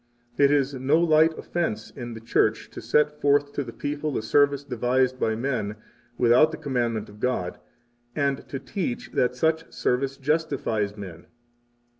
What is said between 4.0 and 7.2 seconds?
a service devised by men, without the commandment of